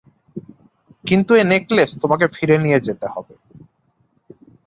কিন্তু 1.05 1.31
এ 1.35 1.43
নেকলেস 1.51 1.91
তোমাকে 2.01 2.25
ফিরে 2.35 2.55
নিয়ে 2.57 2.79
যেতে 2.79 3.07
হবে। 3.13 3.33